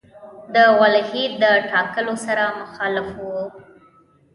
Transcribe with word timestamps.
د 0.53 0.55
ولیعهد 0.79 1.31
د 1.43 1.45
ټاکلو 1.71 2.13
سره 2.25 2.43
مخالف 2.59 3.07
وو. 3.25 3.41